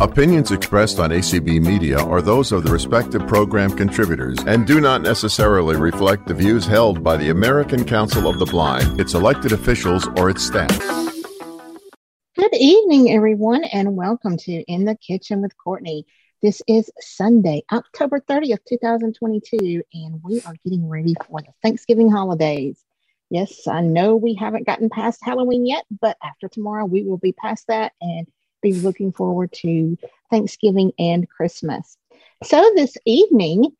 [0.00, 5.02] Opinions expressed on ACB Media are those of the respective program contributors and do not
[5.02, 10.06] necessarily reflect the views held by the American Council of the Blind, its elected officials,
[10.16, 10.78] or its staff.
[12.36, 16.06] Good evening, everyone, and welcome to In the Kitchen with Courtney.
[16.42, 22.80] This is Sunday, October 30th, 2022, and we are getting ready for the Thanksgiving holidays.
[23.30, 27.32] Yes, I know we haven't gotten past Halloween yet, but after tomorrow, we will be
[27.32, 28.28] past that and
[28.62, 29.96] be looking forward to
[30.30, 31.96] Thanksgiving and Christmas.
[32.44, 33.72] So, this evening,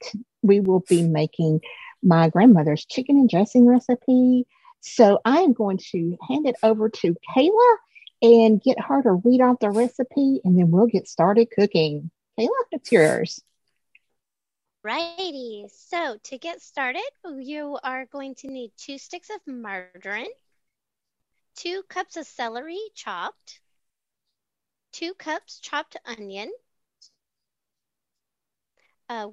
[0.42, 1.60] we will be making
[2.02, 4.46] my grandmother's chicken and dressing recipe.
[4.80, 7.76] So, I am going to hand it over to Kayla
[8.22, 12.10] and get her to read off the recipe, and then we'll get started cooking.
[12.38, 13.40] Kayla, it's yours.
[14.82, 15.66] Righty.
[15.72, 20.30] So, to get started, you are going to need two sticks of margarine,
[21.56, 23.60] two cups of celery chopped,
[24.92, 26.50] 2 cups chopped onion,
[29.08, 29.28] uh,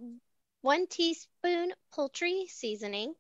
[0.62, 3.16] 1 teaspoon poultry seasoning,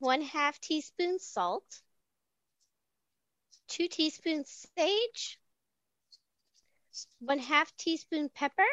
[0.00, 1.82] 1 half teaspoon salt,
[3.68, 5.38] 2 teaspoons sage,
[7.20, 8.66] 1 half teaspoon pepper,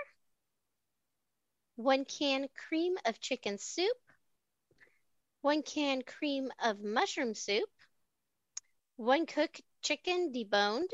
[1.76, 3.98] 1 can cream of chicken soup,
[5.42, 7.70] 1 can cream of mushroom soup,
[8.96, 10.90] 1 cooked chicken deboned,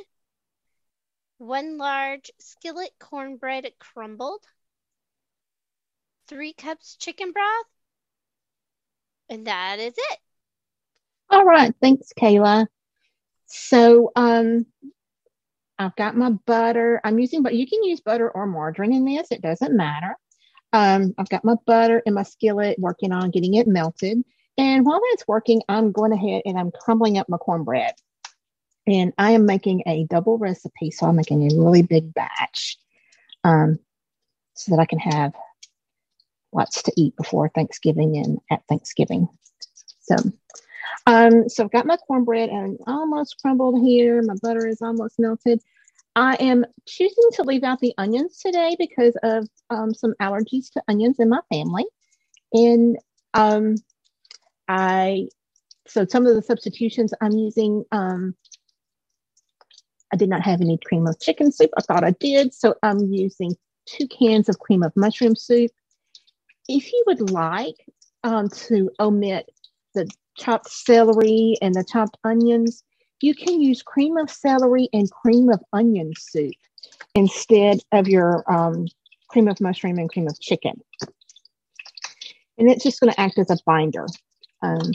[1.41, 4.43] one large skillet cornbread crumbled,
[6.27, 7.65] three cups chicken broth,
[9.27, 10.19] and that is it.
[11.31, 12.67] All right, thanks, Kayla.
[13.47, 14.67] So, um,
[15.79, 17.01] I've got my butter.
[17.03, 19.31] I'm using, but you can use butter or margarine in this.
[19.31, 20.15] It doesn't matter.
[20.73, 24.23] Um, I've got my butter in my skillet, working on getting it melted.
[24.59, 27.93] And while that's working, I'm going ahead and I'm crumbling up my cornbread.
[28.91, 30.91] And I am making a double recipe.
[30.91, 32.77] So I'm making a really big batch
[33.45, 33.79] um,
[34.53, 35.33] so that I can have
[36.51, 39.29] lots to eat before Thanksgiving and at Thanksgiving.
[40.01, 40.17] So,
[41.07, 44.21] um, so I've got my cornbread and almost crumbled here.
[44.23, 45.61] My butter is almost melted.
[46.17, 50.83] I am choosing to leave out the onions today because of um, some allergies to
[50.89, 51.85] onions in my family.
[52.51, 52.97] And
[53.33, 53.75] um,
[54.67, 55.29] I,
[55.87, 58.35] so some of the substitutions I'm using um,
[60.13, 61.71] I did not have any cream of chicken soup.
[61.77, 62.53] I thought I did.
[62.53, 63.55] So I'm using
[63.85, 65.71] two cans of cream of mushroom soup.
[66.67, 67.75] If you would like
[68.23, 69.49] um, to omit
[69.95, 72.83] the chopped celery and the chopped onions,
[73.21, 76.53] you can use cream of celery and cream of onion soup
[77.15, 78.87] instead of your um,
[79.29, 80.73] cream of mushroom and cream of chicken.
[82.57, 84.07] And it's just going to act as a binder
[84.61, 84.91] um,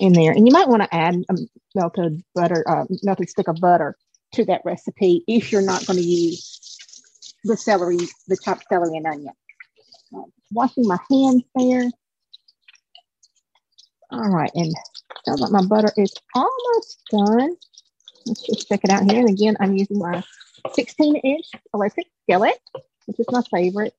[0.00, 0.32] in there.
[0.32, 1.34] And you might want to add a
[1.74, 3.96] melted butter, uh, melted stick of butter
[4.32, 6.78] to that recipe if you're not going to use
[7.44, 7.98] the celery,
[8.28, 9.34] the chopped celery and onion.
[10.14, 10.22] Uh,
[10.52, 11.90] washing my hands there.
[14.10, 14.72] All right, and
[15.24, 17.56] sounds like my butter is almost done.
[18.26, 19.20] Let's just check it out here.
[19.20, 20.22] And again, I'm using my
[20.72, 22.58] 16 inch electric skillet,
[23.06, 23.94] which is my favorite.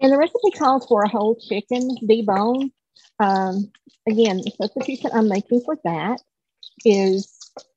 [0.00, 2.72] And the recipe calls for a whole chicken debone
[3.18, 3.70] um,
[4.08, 6.20] again, the substitution I'm making for that
[6.84, 7.28] is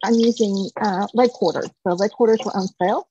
[0.04, 1.70] I'm using uh, leg quarters.
[1.86, 3.08] So leg quarters were on sale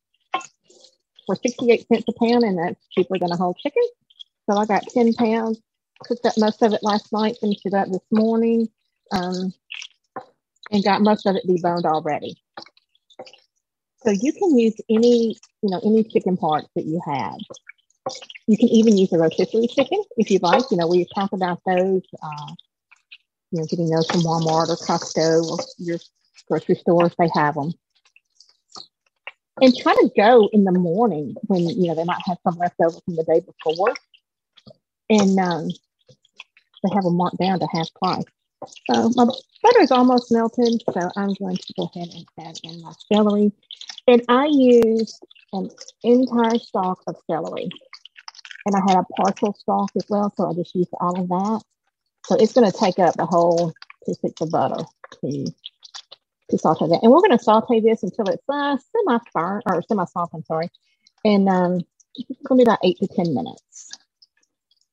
[1.26, 3.82] for 68 cents a pound, and that's cheaper than a whole chicken.
[4.48, 5.60] So I got 10 pounds,
[6.04, 8.68] cooked up most of it last night, finished it up this morning,
[9.12, 9.52] um,
[10.70, 12.36] and got most of it deboned already.
[14.04, 17.38] So you can use any, you know, any chicken parts that you have.
[18.46, 20.64] You can even use a rotisserie chicken if you'd like.
[20.70, 22.52] You know, we talk about those, uh,
[23.50, 25.98] you know, getting those from Walmart or Costco or your
[26.48, 27.72] grocery store if they have them.
[29.62, 32.74] And try to go in the morning when, you know, they might have some left
[32.80, 33.94] over from the day before.
[35.08, 35.68] And um,
[36.82, 38.24] they have them marked down to half price.
[38.90, 42.82] So my butter is almost melted, so I'm going to go ahead and add in
[42.82, 43.52] my celery.
[44.06, 45.18] And I use
[45.52, 45.70] an
[46.02, 47.70] entire stalk of celery
[48.66, 51.62] and I had a partial stalk as well, so I just used all of that.
[52.26, 53.72] So it's going to take up the whole
[54.06, 54.84] two sticks of butter
[55.20, 55.46] to
[56.50, 59.82] to saute that, and we're going to saute this until it's uh, semi firm or
[59.82, 60.34] semi soft.
[60.34, 60.68] I'm sorry,
[61.24, 61.80] and um,
[62.14, 63.90] it's going to be about eight to ten minutes.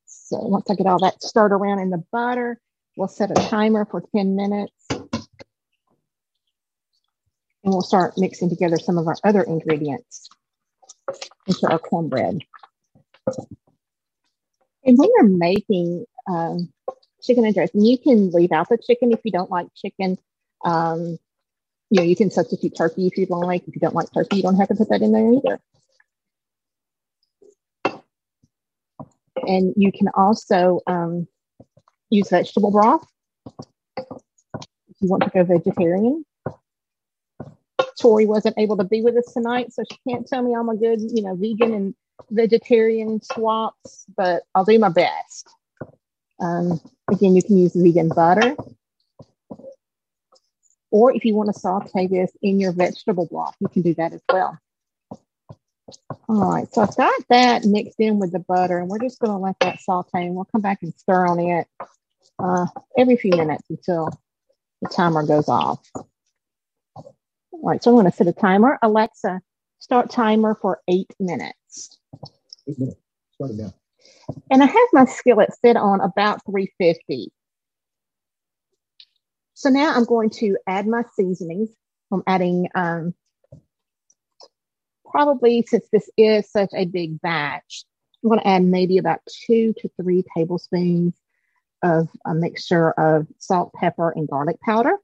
[0.06, 2.59] So once I get all that stirred around in the butter,
[2.95, 4.73] we'll set a timer for ten minutes.
[7.63, 10.29] And we'll start mixing together some of our other ingredients
[11.47, 12.39] into our cornbread.
[14.83, 16.72] And when you're making um,
[17.22, 20.18] chicken and dressing, you can leave out the chicken if you don't like chicken.
[20.66, 21.18] Um,
[21.89, 23.68] you know, you can substitute turkey if you'd like.
[23.68, 25.60] If you don't like turkey, you don't have to put that in there either.
[29.36, 31.28] And you can also um,
[32.10, 33.06] use vegetable broth
[33.98, 36.25] if you want to go vegetarian.
[38.00, 40.75] Tori wasn't able to be with us tonight, so she can't tell me I'm a
[40.75, 41.95] good, you know, vegan and
[42.29, 45.50] vegetarian swaps, but I'll do my best.
[46.39, 46.79] Um,
[47.12, 48.56] again, you can use vegan butter.
[50.91, 54.13] Or if you want to saute this in your vegetable broth, you can do that
[54.13, 54.57] as well.
[56.27, 59.31] All right, so I've got that mixed in with the butter, and we're just going
[59.31, 61.68] to let that saute, and we'll come back and stir on it
[62.39, 62.65] uh,
[62.97, 64.09] every few minutes until
[64.81, 65.79] the timer goes off.
[67.51, 68.79] All right, so I'm going to set a timer.
[68.81, 69.41] Alexa,
[69.79, 71.57] start timer for eight minutes.
[74.50, 77.31] And I have my skillet set on about 350.
[79.53, 81.69] So now I'm going to add my seasonings.
[82.12, 83.13] I'm adding um,
[85.12, 87.85] probably since this is such a big batch,
[88.23, 91.13] I'm going to add maybe about two to three tablespoons
[91.83, 94.95] of a mixture of salt, pepper, and garlic powder.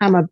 [0.00, 0.28] I'm a,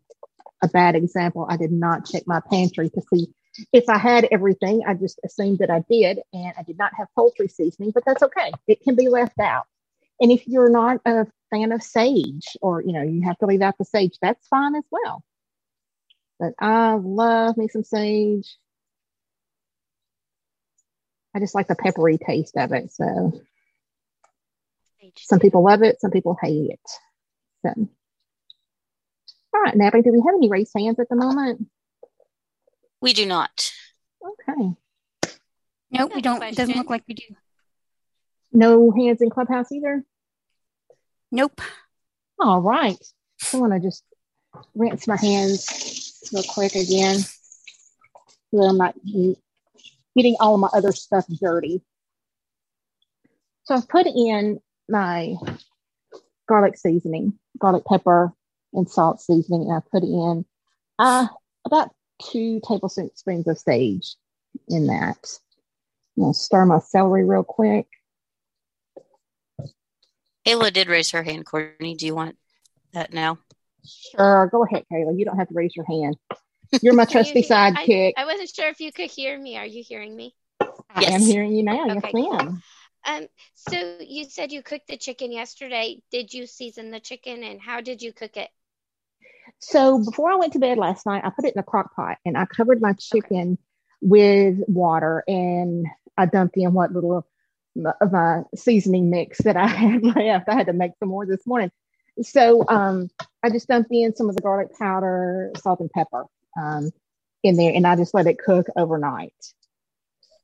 [0.61, 1.45] a bad example.
[1.49, 3.27] I did not check my pantry to see
[3.73, 4.83] if I had everything.
[4.87, 8.23] I just assumed that I did, and I did not have poultry seasoning, but that's
[8.23, 8.51] okay.
[8.67, 9.65] It can be left out.
[10.19, 13.61] And if you're not a fan of sage, or you know, you have to leave
[13.61, 15.23] out the sage, that's fine as well.
[16.39, 18.57] But I love me some sage.
[21.35, 22.91] I just like the peppery taste of it.
[22.91, 23.41] So
[25.17, 26.79] some people love it, some people hate it.
[27.65, 27.89] So,
[29.53, 31.67] all right, Natalie, do we have any raised hands at the moment?
[33.01, 33.71] We do not.
[34.23, 34.71] Okay.
[35.91, 36.41] Nope, we don't.
[36.41, 37.23] It doesn't look like we do.
[38.53, 40.03] No hands in clubhouse either.
[41.31, 41.61] Nope.
[42.39, 42.97] All right.
[43.53, 44.03] I want to just
[44.75, 47.19] rinse my hands real quick again.
[48.53, 48.95] So I'm not
[50.15, 51.81] getting all of my other stuff dirty.
[53.63, 54.59] So I've put in
[54.89, 55.35] my
[56.47, 58.33] garlic seasoning, garlic pepper
[58.73, 60.45] and salt seasoning, and I put in
[60.99, 61.27] uh,
[61.65, 61.89] about
[62.21, 64.15] two tablespoons of sage
[64.67, 65.17] in that.
[66.17, 67.87] I'm gonna stir my celery real quick.
[70.45, 71.95] Kayla did raise her hand, Courtney.
[71.95, 72.35] Do you want
[72.93, 73.37] that now?
[73.85, 75.17] Sure, go ahead, Kayla.
[75.17, 76.17] You don't have to raise your hand.
[76.81, 78.13] You're my Can you trusty hear- I- sidekick.
[78.17, 79.57] I wasn't sure if you could hear me.
[79.57, 80.35] Are you hearing me?
[80.93, 81.85] I am hearing you now.
[81.85, 82.33] Okay, yes, cool.
[82.33, 82.63] ma'am.
[83.05, 86.01] Um, so you said you cooked the chicken yesterday.
[86.11, 88.49] Did you season the chicken and how did you cook it?
[89.61, 92.17] So before I went to bed last night, I put it in a crock pot
[92.25, 93.57] and I covered my chicken
[94.01, 95.85] with water and
[96.17, 97.25] I dumped in what little
[98.01, 100.49] of my seasoning mix that I had left.
[100.49, 101.71] I had to make some more this morning.
[102.21, 103.09] So um,
[103.43, 106.25] I just dumped in some of the garlic powder, salt, and pepper
[106.61, 106.91] um,
[107.43, 109.33] in there, and I just let it cook overnight.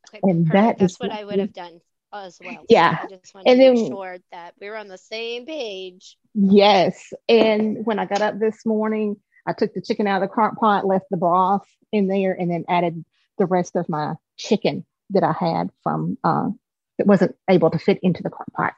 [0.09, 0.53] Okay, And perfect.
[0.53, 1.81] that That's what I would have done
[2.13, 2.65] as well.
[2.69, 2.97] Yeah.
[3.03, 6.17] I just wanted And to make then- sure that we were on the same page.
[6.33, 7.13] Yes.
[7.27, 10.59] And when I got up this morning, I took the chicken out of the crock
[10.59, 13.03] pot, left the broth in there, and then added
[13.37, 16.49] the rest of my chicken that I had from uh,
[16.97, 18.73] that wasn't able to fit into the crock pot.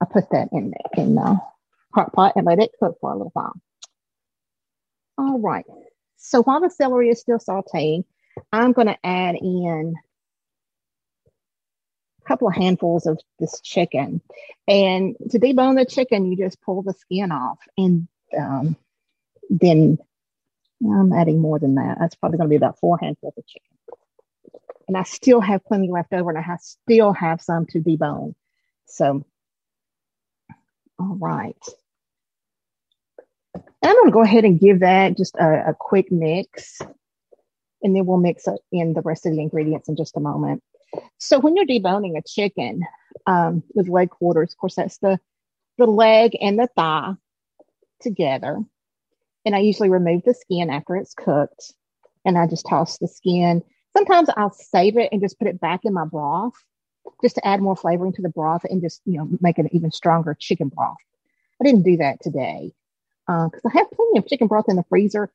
[0.00, 1.38] I put that in in the
[1.92, 3.54] crock pot and let it cook for a little while.
[5.16, 5.64] All right.
[6.16, 8.04] So while the celery is still sauteing,
[8.52, 9.94] I'm going to add in
[12.28, 14.20] couple of handfuls of this chicken.
[14.68, 17.58] And to debone the chicken, you just pull the skin off.
[17.76, 18.06] And
[18.38, 18.76] um,
[19.48, 19.98] then
[20.84, 21.96] I'm adding more than that.
[21.98, 23.66] That's probably going to be about four handfuls of chicken.
[24.86, 28.34] And I still have plenty left over, and I have, still have some to debone.
[28.86, 29.26] So,
[30.98, 31.56] all right.
[33.54, 36.80] And I'm going to go ahead and give that just a, a quick mix.
[37.82, 40.62] And then we'll mix it in the rest of the ingredients in just a moment.
[41.18, 42.82] So when you're deboning a chicken
[43.26, 45.18] um, with leg quarters, of course, that's the,
[45.76, 47.14] the leg and the thigh
[48.00, 48.58] together.
[49.44, 51.72] And I usually remove the skin after it's cooked.
[52.24, 53.62] And I just toss the skin.
[53.96, 56.54] Sometimes I'll save it and just put it back in my broth
[57.22, 59.90] just to add more flavoring to the broth and just, you know, make an even
[59.90, 60.98] stronger chicken broth.
[61.60, 62.72] I didn't do that today
[63.26, 65.30] because I have plenty of chicken broth in the freezer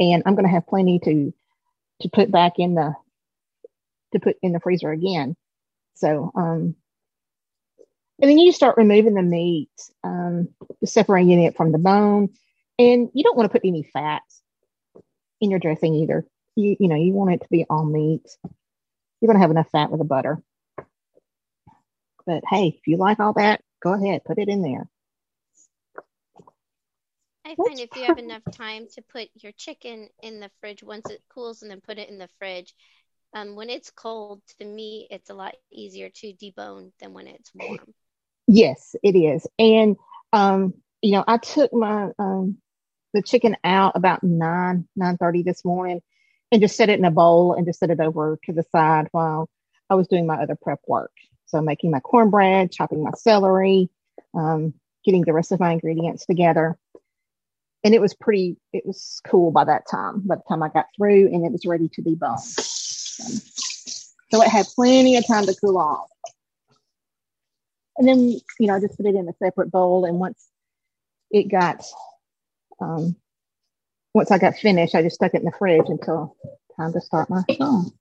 [0.00, 1.32] and I'm going to have plenty to
[2.00, 2.94] to put back in the
[4.12, 5.36] to put in the freezer again.
[5.94, 6.74] So, um,
[8.20, 9.70] and then you start removing the meat,
[10.02, 10.48] um,
[10.84, 12.30] separating it from the bone,
[12.78, 14.22] and you don't want to put any fat
[15.40, 16.26] in your dressing either.
[16.56, 18.26] You you know you want it to be all meat.
[19.20, 20.42] You're going to have enough fat with the butter.
[22.26, 24.88] But hey, if you like all that, go ahead, put it in there.
[27.44, 31.08] I find if you have enough time to put your chicken in the fridge once
[31.08, 32.74] it cools and then put it in the fridge,
[33.32, 37.54] um, when it's cold, to me, it's a lot easier to debone than when it's
[37.54, 37.94] warm.
[38.46, 39.46] Yes, it is.
[39.58, 39.96] And
[40.32, 42.58] um, you know, I took my um
[43.14, 46.00] the chicken out about nine, nine thirty this morning
[46.50, 49.08] and just set it in a bowl and just set it over to the side
[49.12, 49.48] while
[49.90, 51.12] I was doing my other prep work.
[51.46, 53.90] So making my cornbread, chopping my celery,
[54.34, 56.78] um, getting the rest of my ingredients together.
[57.84, 60.86] And it was pretty, it was cool by that time, by the time I got
[60.96, 62.38] through and it was ready to debone.
[63.18, 66.08] So it had plenty of time to cool off.
[67.96, 70.04] And then, you know, I just put it in a separate bowl.
[70.04, 70.46] And once
[71.30, 71.84] it got,
[72.80, 73.16] um,
[74.14, 76.36] once I got finished, I just stuck it in the fridge until
[76.76, 77.92] time to start my song.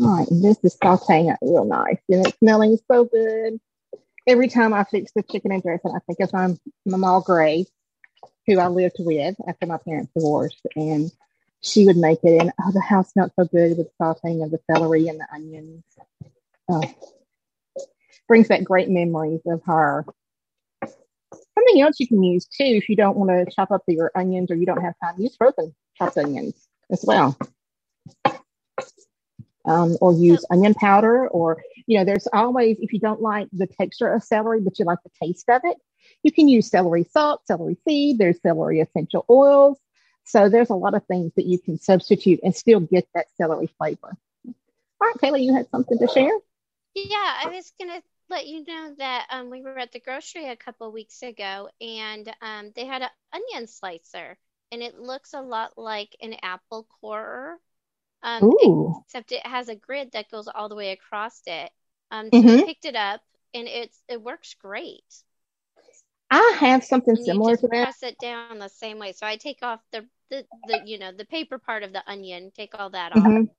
[0.00, 1.98] All right, and this is sauteing it real nice.
[2.08, 3.58] And it's smelling so good.
[4.26, 6.54] Every time I fix the chicken and dressing, I think of my
[6.84, 7.64] Mama Gray,
[8.46, 10.60] who I lived with after my parents divorced.
[10.76, 11.10] And
[11.60, 14.60] she would make it, and oh, the house smelled so good with sauteing of the
[14.70, 15.82] celery and the onions.
[16.68, 16.82] Oh,
[18.28, 20.04] brings back great memories of her.
[21.32, 24.50] Something else you can use too if you don't want to chop up your onions
[24.50, 27.36] or you don't have time, use frozen chopped onions as well.
[29.64, 33.66] Um, or use onion powder, or you know, there's always if you don't like the
[33.66, 35.76] texture of celery, but you like the taste of it,
[36.22, 38.18] you can use celery salt, celery seed.
[38.18, 39.78] There's celery essential oils.
[40.28, 43.68] So there's a lot of things that you can substitute and still get that celery
[43.78, 44.16] flavor.
[45.00, 46.32] All right, Kayla, you had something to share?
[46.94, 50.56] Yeah, I was gonna let you know that um, we were at the grocery a
[50.56, 54.38] couple weeks ago, and um, they had an onion slicer,
[54.70, 57.58] and it looks a lot like an apple corer,
[58.22, 58.50] um,
[59.06, 61.72] except it has a grid that goes all the way across it.
[62.12, 62.50] Um, so Mhm.
[62.50, 63.22] I picked it up,
[63.54, 65.04] and it's it works great.
[66.30, 67.90] I have something And similar to that.
[67.90, 69.12] press it down the same way.
[69.12, 72.50] So I take off the, the the you know the paper part of the onion,
[72.54, 73.50] take all that off, Mhm.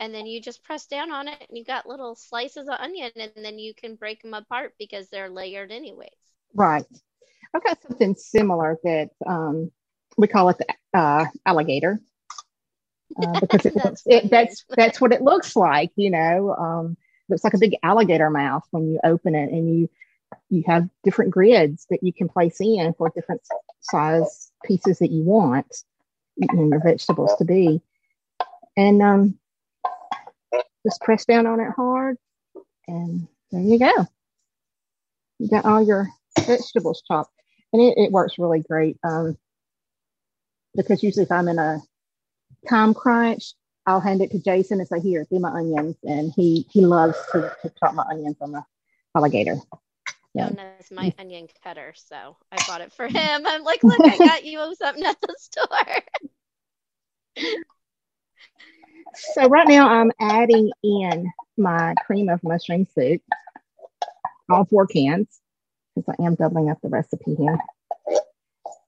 [0.00, 3.10] and then you just press down on it, and you got little slices of onion,
[3.16, 6.10] and then you can break them apart because they're layered anyways.
[6.54, 6.84] Right.
[7.54, 9.70] I've got something similar that um,
[10.16, 12.00] we call it the uh, alligator
[13.22, 15.90] uh, because it, That's it, that's that's what it looks like.
[15.96, 16.96] You know, um,
[17.28, 19.88] looks like a big alligator mouth when you open it, and you
[20.50, 23.42] you have different grids that you can place in for different
[23.80, 25.84] size pieces that you want
[26.38, 27.80] you know, your vegetables to be,
[28.76, 29.38] and um,
[30.86, 32.16] just press down on it hard,
[32.86, 34.06] and there you go.
[35.38, 36.08] You got all your
[36.38, 37.32] vegetables chopped,
[37.72, 38.98] and it, it works really great.
[39.02, 39.36] Um,
[40.74, 41.80] because usually if I'm in a
[42.68, 43.54] time crunch,
[43.86, 47.18] I'll hand it to Jason and say, "Here, do my onions," and he he loves
[47.32, 48.62] to, to chop my onions on the
[49.14, 49.56] alligator.
[50.34, 50.50] Yeah.
[50.90, 53.46] My onion cutter, so I bought it for him.
[53.46, 56.02] I'm like, look, I got you something at the store.
[59.34, 63.22] So right now I'm adding in my cream of mushroom soup,
[64.50, 65.40] all four cans,
[65.94, 67.58] because I am doubling up the recipe here.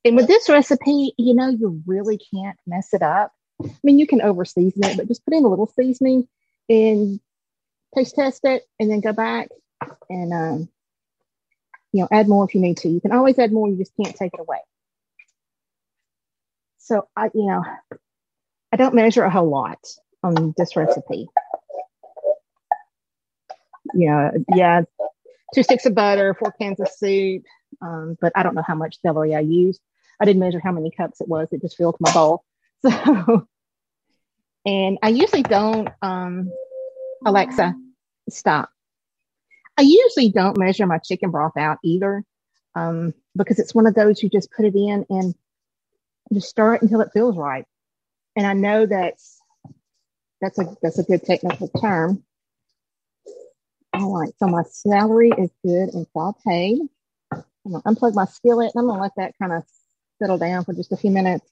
[0.04, 3.32] And with this recipe, you know, you really can't mess it up.
[3.62, 6.26] I mean, you can over season it, but just put in a little seasoning
[6.68, 7.20] and
[7.94, 9.48] taste test it, and then go back
[10.08, 10.68] and um,
[11.92, 12.88] you know add more if you need to.
[12.88, 13.68] You can always add more.
[13.68, 14.58] You just can't take it away.
[16.78, 17.64] So I, you know,
[18.72, 19.78] I don't measure a whole lot
[20.22, 21.28] on this recipe.
[23.94, 24.82] Yeah, yeah,
[25.54, 27.44] two sticks of butter, four cans of soup,
[27.80, 29.80] um, but I don't know how much celery I used.
[30.20, 31.48] I didn't measure how many cups it was.
[31.50, 32.44] It just filled my bowl.
[32.82, 33.46] So,
[34.64, 36.50] and I usually don't, um,
[37.26, 37.74] Alexa,
[38.30, 38.70] stop.
[39.80, 42.22] I usually don't measure my chicken broth out either,
[42.74, 45.34] um, because it's one of those you just put it in and
[46.34, 47.64] just stir it until it feels right.
[48.36, 49.40] And I know that's
[50.42, 52.22] that's a that's a good technical term.
[53.94, 56.80] All right, so my celery is good and sauteed.
[57.32, 59.64] I'm gonna unplug my skillet and I'm gonna let that kind of
[60.20, 61.48] settle down for just a few minutes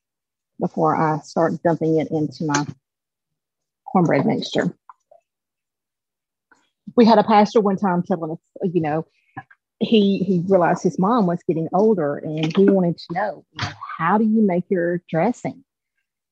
[0.61, 2.67] before I start dumping it into my
[3.91, 4.75] cornbread mixture.
[6.99, 8.39] We had a pastor one time telling us,
[8.75, 9.07] you know,
[9.79, 13.45] he he realized his mom was getting older and he wanted to know,
[13.97, 15.65] how do you make your dressing?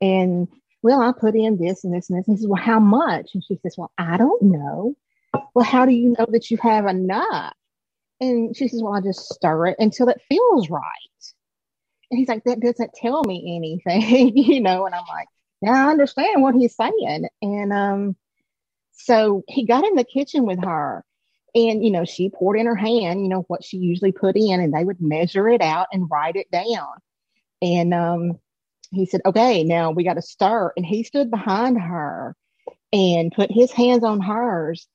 [0.00, 0.48] And
[0.82, 2.26] well, I put in this and this and this.
[2.26, 3.30] And he says, Well, how much?
[3.34, 4.96] And she says, Well, I don't know.
[5.54, 7.54] Well, how do you know that you have enough?
[8.20, 10.82] And she says, Well, I just stir it until it feels right.
[12.10, 14.86] And he's like, That doesn't tell me anything, you know.
[14.86, 15.28] And I'm like,
[15.62, 17.28] Yeah, I understand what he's saying.
[17.40, 18.16] And um,
[18.96, 21.04] so he got in the kitchen with her
[21.56, 24.60] And, you know, she poured in her hand, you know, what she usually put in,
[24.60, 26.92] and they would measure it out and write it down.
[27.62, 28.38] And um,
[28.90, 30.74] he said, okay, now we got to stir.
[30.76, 32.36] And he stood behind her
[32.92, 34.86] and put his hands on hers,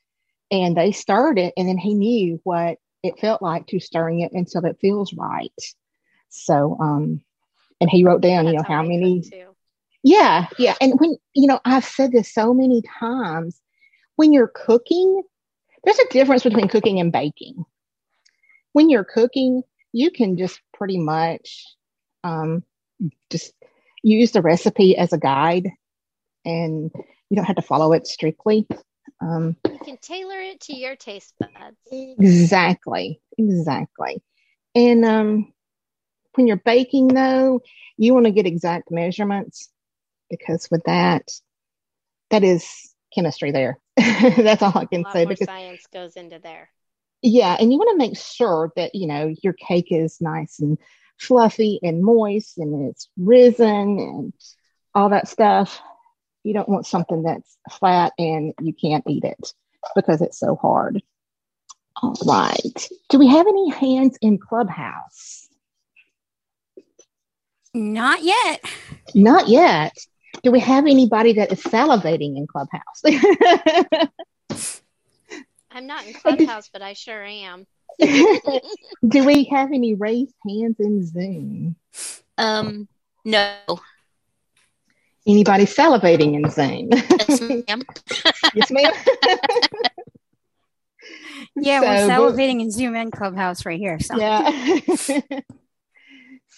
[0.52, 1.56] and they stirred it.
[1.58, 5.50] And then he knew what it felt like to stirring it until it feels right.
[6.30, 7.22] So, um,
[7.80, 9.24] and he wrote down, you know, how many
[10.04, 10.76] yeah, yeah.
[10.80, 13.60] And when, you know, I've said this so many times
[14.22, 15.24] when you're cooking,
[15.84, 17.66] there's a difference between cooking and baking.
[18.72, 19.64] When you're cooking,
[19.94, 21.66] you can just pretty much
[22.24, 22.64] um,
[23.32, 23.52] just
[24.04, 25.70] use the recipe as a guide
[26.46, 26.92] and
[27.32, 28.68] you don't have to follow it strictly.
[29.20, 31.76] Um, You can tailor it to your taste buds.
[31.92, 34.22] Exactly, exactly.
[34.76, 35.52] And um,
[36.36, 37.64] when you're baking, though,
[37.98, 39.72] you want to get exact measurements
[40.30, 41.28] because with that,
[42.30, 43.80] that is chemistry there.
[44.38, 45.24] That's all I can lot say.
[45.24, 46.70] more Because science goes into there.
[47.22, 50.78] yeah, and you want to make sure that you know your cake is nice and
[51.18, 54.34] fluffy and moist and it's risen and
[54.96, 55.82] all that stuff.
[56.44, 59.54] You don't want something that's flat and you can't eat it
[59.96, 61.02] because it's so hard.
[62.02, 62.90] All right.
[63.10, 65.48] Do we have any hands in Clubhouse?
[67.74, 68.66] Not yet.
[69.14, 69.94] Not yet.
[70.44, 73.02] Do we have anybody that is salivating in Clubhouse?
[75.72, 77.66] I'm not in Clubhouse, but I sure am.
[78.00, 81.76] Do we have any raised hands in Zoom?
[82.38, 82.88] Um,
[83.26, 83.58] no.
[85.28, 86.90] Anybody salivating in Zoom?
[86.92, 87.82] Yes, ma'am.
[88.56, 88.92] yes, ma'am.
[91.56, 94.00] Yeah, So, we're go- salivating in Zoom and Clubhouse right here.
[94.00, 94.42] So Yeah.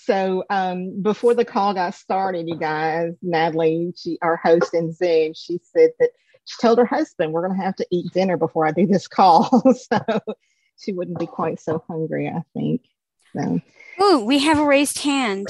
[0.05, 5.33] So um, before the call got started, you guys, Natalie, she our host in Zoom,
[5.33, 6.09] she said that
[6.45, 9.07] she told her husband, "We're going to have to eat dinner before I do this
[9.07, 9.99] call," so
[10.79, 12.27] she wouldn't be quite so hungry.
[12.27, 12.81] I think.
[13.35, 13.61] So
[14.01, 15.47] Ooh, we have a raised hand.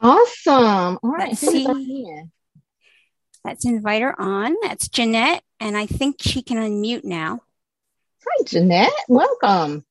[0.00, 0.98] awesome!
[1.02, 2.24] All right, Let's see.
[3.44, 4.54] Let's invite her on.
[4.62, 7.40] That's Jeanette, and I think she can unmute now.
[8.26, 8.92] Hi, Jeanette.
[9.08, 9.86] Welcome.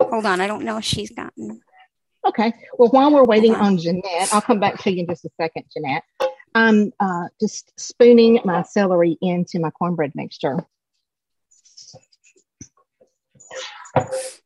[0.00, 1.60] Hold on, I don't know if she's gotten.
[2.26, 2.52] Okay.
[2.78, 3.66] Well, while we're waiting on.
[3.66, 6.02] on Jeanette, I'll come back to you in just a second, Jeanette.
[6.54, 10.64] I'm uh, just spooning my celery into my cornbread mixture.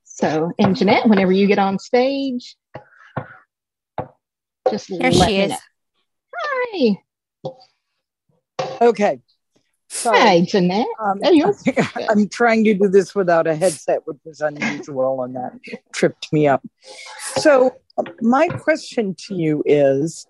[0.04, 2.56] So, and Jeanette, whenever you get on stage,
[4.70, 5.50] just There let she me is.
[5.50, 5.56] know.
[6.36, 6.98] Hi.
[8.82, 9.20] Okay.
[9.92, 10.86] So Hi, Jeanette.
[11.00, 11.20] um,
[12.08, 15.52] I'm trying to do this without a headset, which is unusual, and that
[15.92, 16.62] tripped me up.
[17.36, 17.72] So,
[18.22, 20.26] my question to you is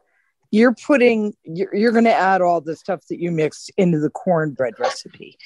[0.50, 4.10] you're putting, you're, you're going to add all the stuff that you mixed into the
[4.10, 5.36] cornbread recipe.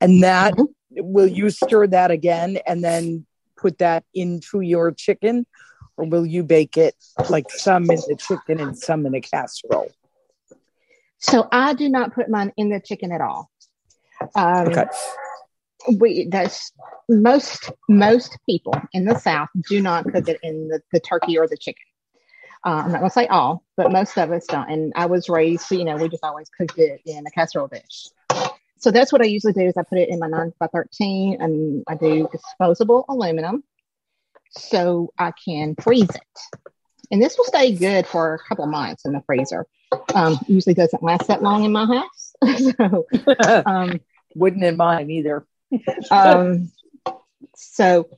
[0.00, 0.66] And that, Mhm.
[0.90, 3.24] will you stir that again and then
[3.56, 5.46] put that into your chicken?
[5.96, 6.94] Or will you bake it
[7.30, 9.92] like some in the chicken and some in a casserole?
[11.28, 13.50] So I do not put mine in the chicken at all.
[14.34, 14.84] Um, Okay.
[15.98, 16.72] we that's
[17.08, 21.46] most most people in the South do not cook it in the, the turkey or
[21.48, 21.84] the chicken.
[22.64, 24.68] Uh, I'm not gonna say all, but most of us don't.
[24.70, 27.68] And I was raised, so, you know, we just always cooked it in a casserole
[27.68, 28.08] dish.
[28.78, 31.40] So that's what I usually do is I put it in my nine by thirteen,
[31.40, 33.64] and I do disposable aluminum,
[34.50, 36.38] so I can freeze it.
[37.10, 39.66] And this will stay good for a couple of months in the freezer.
[40.14, 42.34] Um, usually doesn't last that long in my house.
[42.78, 43.06] so,
[43.66, 44.00] um,
[44.34, 45.46] Wouldn't in mine either.
[46.10, 46.70] um,
[47.54, 48.08] so,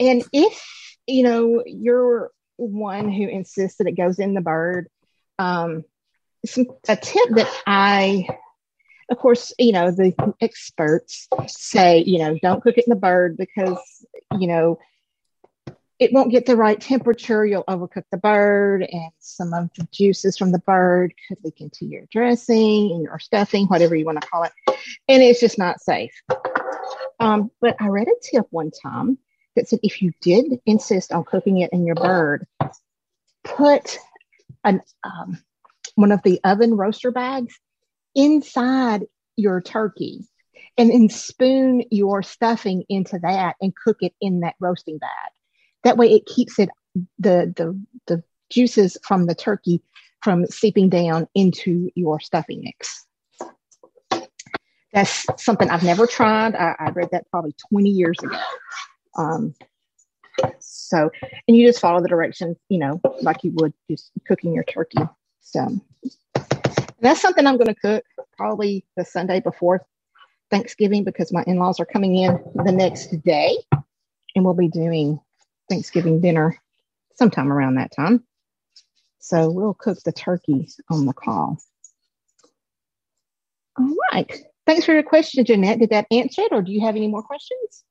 [0.00, 4.88] and if you know you're one who insists that it goes in the bird,
[5.38, 5.84] um,
[6.46, 8.26] some, a tip that I,
[9.10, 13.36] of course, you know the experts say, you know, don't cook it in the bird
[13.36, 13.78] because
[14.38, 14.78] you know
[16.02, 17.46] it won't get the right temperature.
[17.46, 21.86] You'll overcook the bird, and some of the juices from the bird could leak into
[21.86, 24.52] your dressing your stuffing, whatever you want to call it,
[25.08, 26.12] and it's just not safe.
[27.20, 29.16] Um, but I read a tip one time
[29.54, 32.46] that said if you did insist on cooking it in your bird,
[33.44, 33.98] put
[34.64, 35.38] an um,
[35.94, 37.58] one of the oven roaster bags
[38.14, 40.26] inside your turkey
[40.78, 45.32] and then spoon your stuffing into that and cook it in that roasting bag.
[45.84, 46.68] That way it keeps it
[47.18, 49.82] the the the juices from the turkey
[50.22, 53.06] from seeping down into your stuffing mix.
[54.92, 56.54] That's something I've never tried.
[56.54, 58.38] I, I read that probably 20 years ago.
[59.16, 59.54] Um,
[60.60, 61.10] so,
[61.48, 64.98] and you just follow the directions, you know, like you would just cooking your turkey.
[65.40, 65.80] So,
[67.00, 68.04] that's something I'm going to cook
[68.36, 69.84] probably the Sunday before
[70.50, 73.56] Thanksgiving because my in-laws are coming in the next day
[74.34, 75.18] and we'll be doing
[75.68, 76.56] Thanksgiving dinner
[77.16, 78.24] sometime around that time.
[79.18, 81.58] So we'll cook the turkey on the call.
[83.78, 84.30] All right.
[84.66, 85.78] Thanks for your question, Jeanette.
[85.78, 87.84] Did that answer it or do you have any more questions?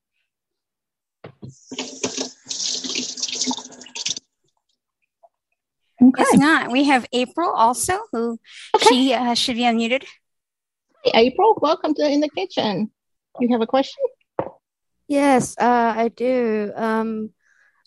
[6.04, 6.24] Okay.
[6.24, 8.40] If not, we have April also, who
[8.76, 8.88] Okay.
[8.90, 10.04] she uh, should be unmuted.
[11.04, 12.92] Hey, April, welcome to In the Kitchen.
[13.40, 14.04] You have a question?
[15.08, 16.72] Yes, uh, I do.
[16.76, 17.30] Um,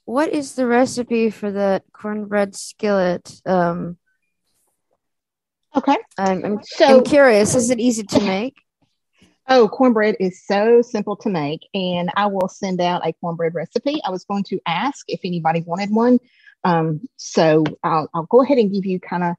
[0.04, 3.40] what is the recipe for the cornbread skillet?
[3.46, 3.98] Um,
[5.76, 5.96] Okay.
[6.18, 7.54] I'm, I'm, So, I'm curious.
[7.54, 8.54] Is it easy to make?
[9.48, 14.00] oh, cornbread is so simple to make, and I will send out a cornbread recipe.
[14.04, 16.18] I was going to ask if anybody wanted one.
[16.64, 19.34] Um, so I'll, I'll go ahead and give you kind of,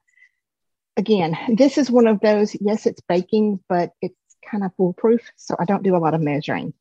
[0.98, 4.16] again, this is one of those, yes, it's baking, but it's
[4.48, 5.22] kind of foolproof.
[5.38, 6.74] So I don't do a lot of measuring.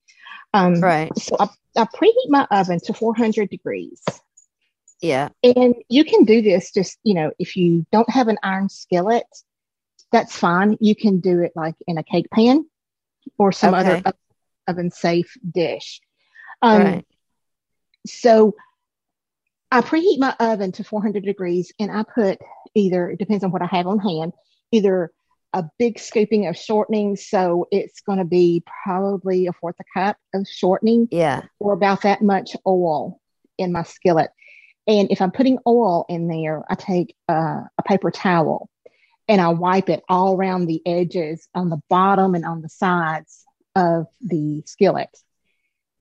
[0.52, 1.16] Um, Right.
[1.18, 4.02] So I, I preheat my oven to 400 degrees.
[5.00, 5.28] Yeah.
[5.42, 9.26] And you can do this just, you know, if you don't have an iron skillet,
[10.12, 10.76] that's fine.
[10.80, 12.64] You can do it like in a cake pan
[13.38, 14.02] or some other
[14.66, 16.00] oven safe dish.
[16.62, 17.06] Um, Right.
[18.06, 18.54] So
[19.70, 22.38] I preheat my oven to 400 degrees and I put
[22.74, 24.32] either, it depends on what I have on hand,
[24.72, 25.10] either
[25.54, 27.16] a big scooping of shortening.
[27.16, 31.42] So it's going to be probably a fourth a cup of shortening Yeah.
[31.60, 33.20] or about that much oil
[33.56, 34.30] in my skillet.
[34.86, 38.68] And if I'm putting oil in there, I take uh, a paper towel
[39.28, 43.44] and I wipe it all around the edges on the bottom and on the sides
[43.74, 45.08] of the skillet.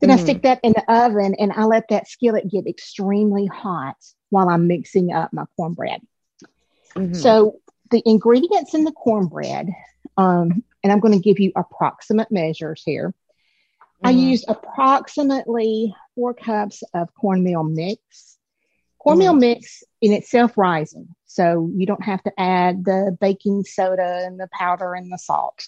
[0.02, 0.20] Then I Mhm.
[0.20, 3.96] stick that in the oven and I let that skillet get extremely hot
[4.32, 6.02] while I'm mixing up my cornbread.
[6.96, 7.16] Mhm.
[7.16, 7.62] So
[7.94, 9.70] the ingredients in the cornbread,
[10.18, 13.14] um, and I'm going to give you approximate measures here.
[14.04, 14.20] I Mhm.
[14.32, 18.38] used approximately four cups of cornmeal mix.
[18.98, 24.40] Cornmeal mix in itself rising, so you don't have to add the baking soda and
[24.40, 25.68] the powder and the salt.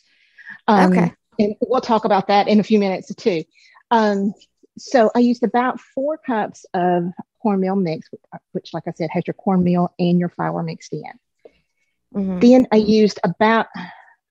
[0.68, 1.14] Um, Okay.
[1.38, 3.44] And we'll talk about that in a few minutes too.
[3.92, 4.34] Um,
[4.78, 7.12] so I used about four cups of
[7.42, 8.10] cornmeal mix,
[8.54, 11.04] which, like I said, has your cornmeal and your flour mixed in.
[12.16, 12.42] Mhm.
[12.42, 13.68] Then I used about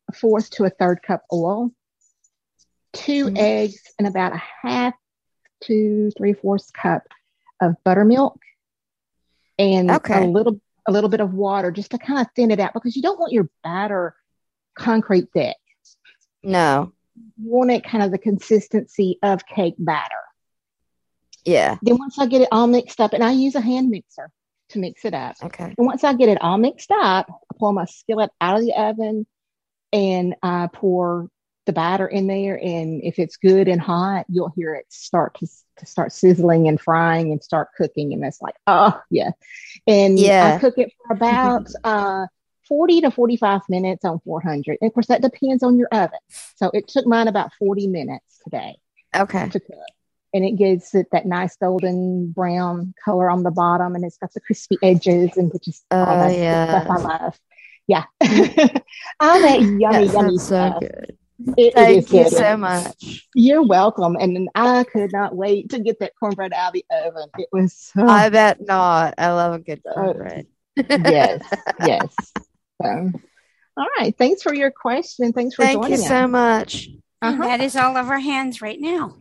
[0.08, 1.70] a fourth to a third cup oil,
[2.94, 3.38] 2 Mhm.
[3.38, 4.94] eggs, and about a half
[5.62, 7.02] to three fourths cup
[7.60, 8.40] of buttermilk,
[9.58, 10.24] and Okay.
[10.24, 12.94] a little a little bit of water just to kind of thin it out because
[12.94, 14.14] you don't want your batter
[14.74, 15.56] concrete thick.
[16.42, 16.92] No.
[17.14, 20.14] You want it kind of the consistency of cake batter.
[21.46, 21.78] Yeah.
[21.80, 24.30] Then once I get it all mixed up, and I use a hand mixer
[24.70, 25.36] to mix it up.
[25.42, 25.74] Okay.
[25.78, 29.26] And once I get it all mixed up, pull my skillet out of the oven
[29.92, 31.28] and I pour
[31.66, 32.56] the batter in there.
[32.62, 35.46] And if it's good and hot, you'll hear it start to,
[35.78, 38.12] to start sizzling and frying and start cooking.
[38.12, 39.30] And it's like, oh, yeah.
[39.86, 40.56] And Yeah.
[40.56, 42.26] I cook it for about uh,
[42.68, 44.78] 40 to 45 minutes on 400.
[44.80, 46.18] And of course, that depends on your oven.
[46.56, 48.76] So it took mine about 40 minutes today
[49.14, 49.48] Okay.
[49.50, 49.78] to cook.
[50.34, 54.32] And it gives it that nice golden brown color on the bottom, and it's got
[54.34, 56.82] the crispy edges, and which is all Oh, that yeah.
[56.82, 57.40] stuff I love.
[57.86, 58.04] Yeah,
[59.20, 60.80] all that yummy, That yummy sounds so stuff.
[60.80, 61.16] good.
[61.56, 62.32] It- it Thank is you good.
[62.32, 63.28] so much.
[63.34, 64.16] You're welcome.
[64.18, 67.28] And I could not wait to get that cornbread out of the oven.
[67.38, 69.14] It was so I bet not.
[69.18, 70.46] I love a good Oh, cornbread.
[70.76, 71.42] yes,
[71.86, 72.14] yes.
[72.82, 73.10] So,
[73.76, 74.16] all right.
[74.16, 75.32] Thanks for your question.
[75.32, 76.30] Thanks for Thank joining Thank you so us.
[76.30, 76.88] much.
[77.22, 77.42] Uh-huh.
[77.44, 79.16] that is all of our hands right now.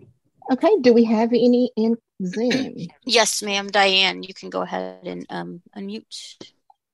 [0.51, 0.69] Okay.
[0.81, 2.75] Do we have any in Zoom?
[3.05, 6.37] Yes, ma'am, Diane, you can go ahead and um, unmute.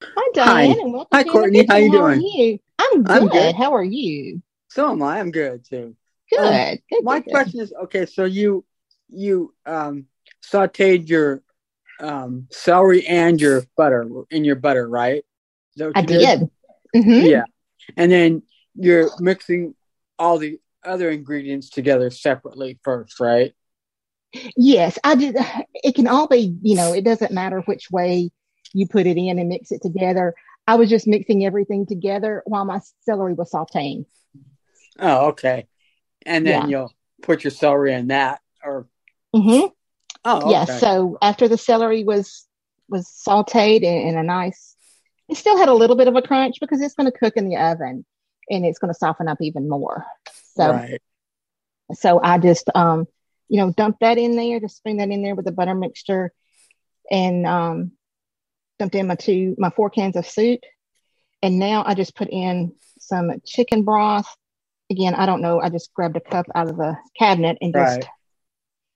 [0.03, 0.81] Hi, Diane, Hi.
[0.81, 1.65] and welcome Hi, to Courtney.
[1.67, 2.21] How you are doing?
[2.21, 2.59] you?
[2.79, 3.15] I'm good.
[3.15, 3.55] I'm good.
[3.55, 4.41] How are you?
[4.69, 5.19] So am I.
[5.19, 5.95] I'm good too.
[6.31, 6.39] Good.
[6.39, 7.31] Um, good, My good, good.
[7.31, 8.05] question is okay.
[8.05, 8.65] So you
[9.09, 10.05] you um
[10.43, 11.41] sautéed your
[11.99, 15.23] um celery and your butter in your butter, right?
[15.75, 16.49] Is that what I you did.
[16.95, 17.43] hmm Yeah,
[17.97, 18.43] and then
[18.75, 19.75] you're mixing
[20.17, 23.53] all the other ingredients together separately first, right?
[24.55, 25.35] Yes, I did.
[25.73, 28.29] It can all be, you know, it doesn't matter which way
[28.73, 30.35] you put it in and mix it together.
[30.67, 34.05] I was just mixing everything together while my celery was sauteing.
[34.99, 35.67] Oh, okay.
[36.25, 36.67] And then Yeah.
[36.67, 38.87] you'll put your celery in that, or
[39.35, 39.67] mm-hmm.
[40.25, 40.65] oh, Yeah.
[40.65, 42.45] So after the celery was
[42.87, 44.75] was sauteed in, in a nice,
[45.27, 47.47] it still had a little bit of a crunch because it's going to cook in
[47.47, 48.05] the oven
[48.49, 50.05] and it's going to soften up even more.
[50.55, 51.01] So right.
[51.93, 53.07] So I just, um,
[53.47, 56.31] you know, dump that in there, just spoon that in there with the butter mixture,
[57.09, 57.91] and um,
[58.77, 60.59] dumped in my two, my four cans of soup,
[61.41, 64.27] and now I just put in some chicken broth
[64.89, 65.61] again, I don't know.
[65.61, 68.05] I just grabbed a cup out of the cabinet and just Right.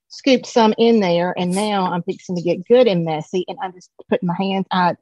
[0.08, 1.34] scooped some in there.
[1.36, 3.44] And now I'm fixing to get good and messy.
[3.48, 4.96] And I'm just putting my hands out.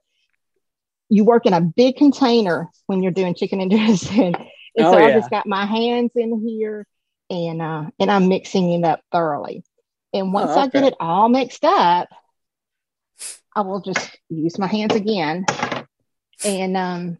[1.12, 4.34] You work in a big container when you're doing chicken and dressing.
[4.74, 5.18] And Oh, so I yeah.
[5.18, 6.86] just got my hands in here
[7.28, 9.64] and uh and I'm mixing it up thoroughly.
[10.14, 12.08] And once Oh, I get it all mixed up,
[13.54, 15.44] I will just use my hands again
[16.42, 17.18] and um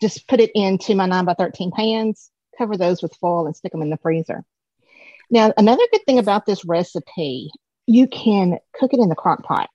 [0.00, 3.72] just put it into my 9 by 13 pans, cover those with foil and stick
[3.72, 4.44] them in the freezer.
[5.28, 7.50] Now, another good thing about this recipe,
[7.86, 9.70] you can cook it in the crock pot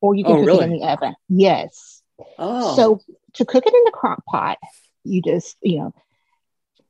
[0.00, 0.64] or you can Oh, cook really?
[0.64, 1.14] it in the oven.
[1.28, 2.02] Yes.
[2.38, 2.74] Oh.
[2.76, 3.00] So
[3.34, 4.58] to cook it in the crock pot,
[5.04, 5.94] you just, you know,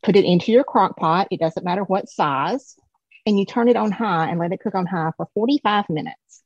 [0.03, 1.29] put it into your crock pot.
[1.31, 2.77] It doesn't matter what size.
[3.27, 6.43] And you turn it on high and let it cook on high for 45 minutes.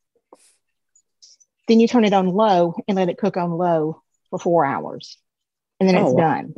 [1.69, 5.19] Then you turn it on low and let it cook on low for four hours.
[5.79, 6.35] And then Oh, it's wow.
[6.35, 6.55] done.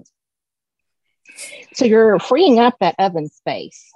[1.75, 3.91] So you're freeing up that oven space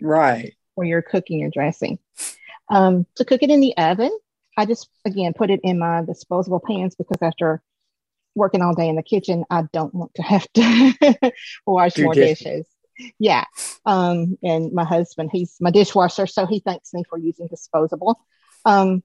[0.00, 0.54] right.
[0.74, 1.98] where you're cooking your dressing.
[2.68, 4.16] Um, to cook it in the oven,
[4.58, 7.62] I just again put it in my disposable pans because after
[8.34, 11.32] working all day in the kitchen, I don't want to have to
[11.66, 12.38] wash more dishes.
[12.38, 12.66] dishes.
[13.20, 13.44] Yeah.
[13.86, 18.20] Um, and my husband, he's my dishwasher, so he thanks me for using disposable.
[18.64, 19.04] Um,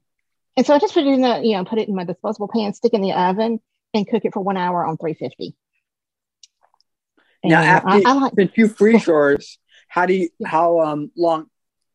[0.58, 2.48] and so I just put it in the, you know, put it in my disposable
[2.48, 3.60] pan, stick in the oven,
[3.94, 5.56] and cook it for one hour on 350.
[7.44, 11.46] Now, after I, I like since you freeze yours, how do you how um long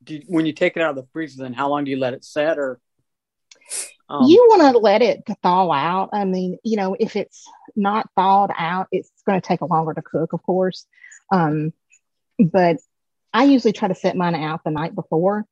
[0.04, 1.42] do you, when you take it out of the freezer?
[1.42, 2.58] Then how long do you let it set?
[2.58, 2.78] Or
[4.08, 6.10] um, you want to let it thaw out.
[6.12, 9.94] I mean, you know, if it's not thawed out, it's going to take a longer
[9.94, 10.86] to cook, of course.
[11.30, 11.72] Um,
[12.38, 12.78] but
[13.32, 15.44] I usually try to set mine out the night before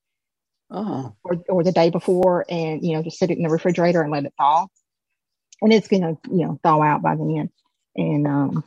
[0.71, 4.03] oh or, or the day before and, you know, just sit it in the refrigerator
[4.03, 4.67] and let it thaw.
[5.63, 7.51] And it's going to, you know, thaw out by then.
[7.97, 8.65] And, um,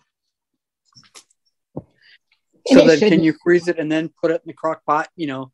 [2.68, 5.10] so then can you freeze it and then put it in the crock pot?
[5.16, 5.52] You know,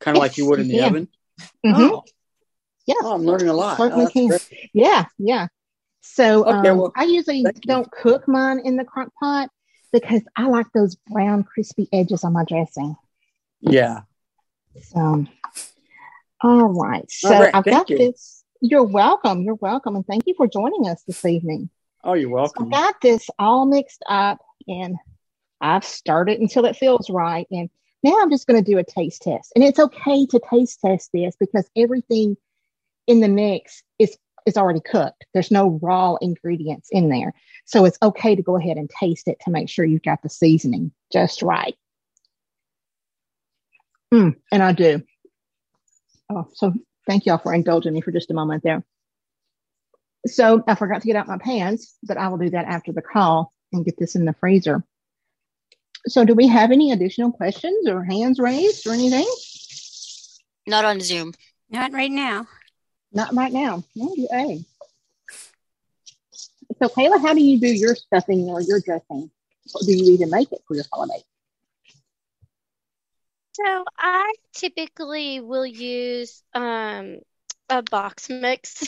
[0.00, 1.08] kind of like you would in the oven.
[1.64, 1.90] mhm.
[1.90, 2.04] Oh,
[2.86, 2.94] Yeah.
[3.02, 3.78] oh, I'm learning a lot.
[3.78, 4.28] Certainly Oh, can.
[4.28, 4.42] great.
[4.72, 5.48] Yeah, yeah.
[6.02, 9.48] So Okay, um, well, I usually don't cook mine in the crock pot
[9.92, 12.94] because I like those brown, crispy edges on my dressing.
[13.60, 14.02] Yeah.
[14.82, 15.24] So,
[16.42, 17.10] all right.
[17.10, 17.96] So All right, I've got you.
[17.98, 18.44] this.
[18.60, 19.42] You're welcome.
[19.42, 19.96] You're welcome.
[19.96, 21.70] And thank you for joining us this evening.
[22.02, 22.64] Oh, you're So welcome.
[22.66, 24.96] I've got this all mixed up and
[25.60, 27.46] I've stirred it until it feels right.
[27.50, 27.70] And
[28.02, 29.52] now I'm just going to do a taste test.
[29.54, 32.36] And it's okay to taste test this because everything
[33.06, 35.24] in the mix is is already cooked.
[35.32, 37.32] There's no raw ingredients in there.
[37.64, 40.28] So it's okay to go ahead and taste it to make sure you've got the
[40.28, 41.74] seasoning just right.
[44.12, 45.02] Mm, and I do.
[46.30, 46.74] Oh, so
[47.06, 48.84] thank y'all for indulging me for just a moment there.
[50.26, 53.02] So I forgot to get out my pans, but I will do that after the
[53.02, 54.84] call and get this in the freezer.
[56.06, 59.26] So do we have any additional questions or hands raised or anything?
[60.66, 61.32] Not on Zoom.
[61.70, 62.46] Not right now.
[63.14, 63.84] Not right now.
[63.96, 64.64] No, you A.
[66.78, 69.30] So Kayla, how do you do your stuffing or your dressing?
[69.86, 71.22] Do you even make it for your holiday?
[73.54, 77.18] So I typically will use um,
[77.68, 78.86] a box mix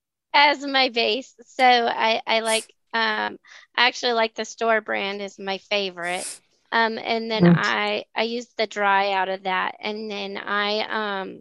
[0.34, 1.34] as my base.
[1.46, 3.38] So I, I like um,
[3.76, 6.26] I actually like the store brand is my favorite.
[6.72, 7.54] Um, and then Mm.
[7.54, 11.40] I I use the dry out of that, and then I um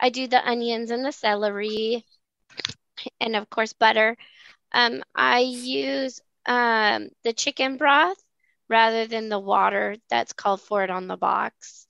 [0.00, 2.04] I do the onions and the celery,
[3.20, 4.16] and of course butter.
[4.72, 8.18] Um, I use um the chicken broth
[8.68, 11.86] rather than the water that's called for it on the box.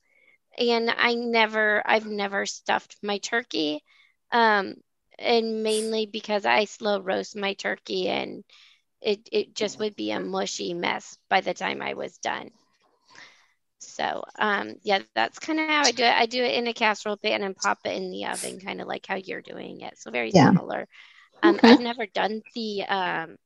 [0.57, 3.83] And I never, I've never stuffed my turkey.
[4.31, 4.75] Um,
[5.19, 8.43] and mainly because I slow roast my turkey and
[9.01, 12.51] it, it just would be a mushy mess by the time I was done.
[13.81, 16.13] So, um, yeah, that's kind of how I do it.
[16.13, 18.87] I do it in a casserole pan and pop it in the oven, kind of
[18.87, 19.97] like how you're doing it.
[19.99, 20.51] So very Yeah.
[20.51, 20.87] similar.
[21.43, 21.61] Um, Okay.
[21.63, 23.37] I've never done the um,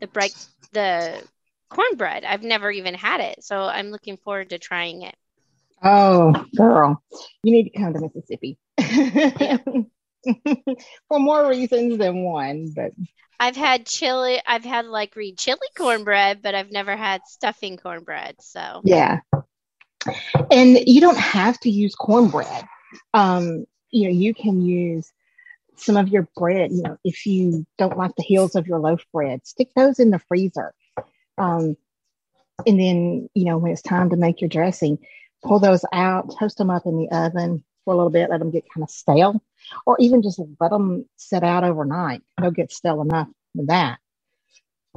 [0.00, 0.36] the break
[0.72, 1.24] the
[1.70, 2.24] cornbread.
[2.24, 5.16] I've never even had it, so I'm looking forward to trying it.
[5.82, 7.02] Oh, girl,
[7.42, 8.58] you need to come to Mississippi
[11.08, 12.72] for more reasons than one.
[12.74, 12.92] But
[13.40, 14.42] I've had chili.
[14.44, 18.36] I've had like green chili cornbread, but I've never had stuffing cornbread.
[18.42, 19.20] So yeah,
[20.50, 22.66] and you don't have to use cornbread.
[23.14, 25.12] Um, you know, you can use
[25.76, 26.72] some of your bread.
[26.72, 30.10] You know, if you don't like the heels of your loaf bread, stick those in
[30.10, 30.74] the freezer.
[31.38, 31.76] Um,
[32.66, 34.98] and then, you know, when it's time to make your dressing,
[35.42, 38.50] pull those out, toast them up in the oven for a little bit, let them
[38.50, 39.42] get kind of stale,
[39.84, 42.22] or even just let them sit out overnight.
[42.40, 43.98] They'll get stale enough with that.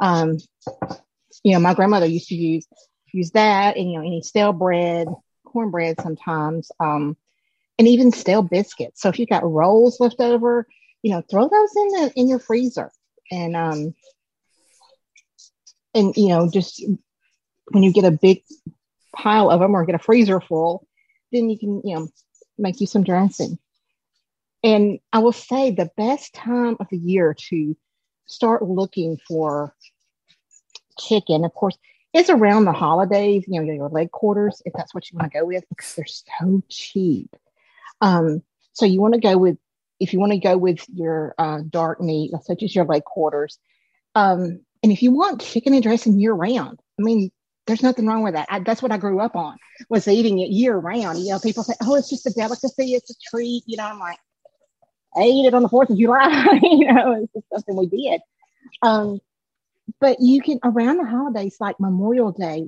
[0.02, 0.38] Um,
[1.44, 2.66] you know, my grandmother used to use
[3.14, 5.08] use that, and you know, any stale bread,
[5.46, 7.18] cornbread sometimes, um,
[7.78, 9.02] and even stale biscuits.
[9.02, 10.68] So if you've got rolls left over,
[11.02, 12.92] you know, throw those in the in your freezer,
[13.32, 13.94] and um,
[15.94, 16.84] and you know, just
[17.72, 18.44] when you get a big
[19.16, 20.88] pile of them or get a freezer full,
[21.32, 22.08] then you can you know
[22.58, 23.58] make you some dressing.
[24.64, 27.78] And I will say the best time of the year to
[28.26, 29.74] start looking for
[31.00, 31.78] chicken, of course,
[32.14, 35.40] is around the holidays, you know, your leg quarters, if that's what you want to
[35.40, 37.36] go with, because they're so cheap.
[38.02, 38.42] Um,
[38.74, 39.58] so you want to go with,
[40.00, 43.60] if you want to go with your uh, dark meat, such as your leg quarters,
[44.16, 47.32] um, and if you want chicken and dressing year round, I mean,
[47.68, 48.48] there's nothing wrong with that.
[48.50, 49.58] I, that's what I grew up on
[49.90, 51.20] was eating it year round.
[51.20, 54.00] You know, people say, "Oh, it's just a delicacy, it's a treat." You know, I'm
[54.00, 54.18] like,
[55.16, 56.60] I ate it on the Fourth of July.
[56.64, 58.22] you know, it's just something we did.
[58.82, 59.20] Um,
[60.00, 62.68] but you can around the holidays like Memorial Day,